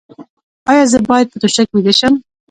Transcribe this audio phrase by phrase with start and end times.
[0.69, 2.13] ایا زه باید په توشک ویده شم؟